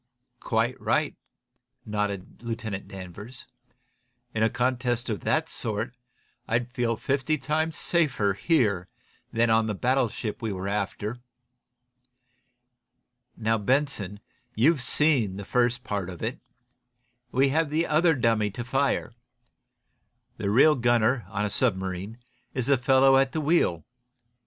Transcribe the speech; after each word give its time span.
"Quite 0.39 0.81
right," 0.81 1.15
nodded 1.85 2.41
Lieutenant 2.41 2.87
Danvers. 2.87 3.45
"In 4.33 4.41
a 4.41 4.49
contest 4.49 5.11
of 5.11 5.19
that 5.19 5.47
sort 5.47 5.93
I'd 6.47 6.71
feel 6.71 6.97
fifty 6.97 7.37
times 7.37 7.77
safer 7.77 8.33
here 8.33 8.87
than 9.31 9.51
on 9.51 9.67
the 9.67 9.75
battleship 9.75 10.41
we 10.41 10.51
were 10.51 10.67
after. 10.67 11.19
Now, 13.37 13.59
Benson, 13.59 14.19
you've 14.55 14.81
seen 14.81 15.35
the 15.37 15.45
first 15.45 15.83
part 15.83 16.09
of 16.09 16.23
it. 16.23 16.39
We 17.31 17.49
have 17.49 17.69
the 17.69 17.85
other 17.85 18.15
dummy 18.15 18.49
to 18.49 18.63
fire. 18.63 19.13
The 20.37 20.49
real 20.49 20.73
gunner, 20.73 21.27
on 21.29 21.45
a 21.45 21.49
submarine, 21.51 22.17
is 22.55 22.65
the 22.65 22.75
fellow 22.79 23.17
at 23.17 23.33
the 23.33 23.41
wheel. 23.41 23.85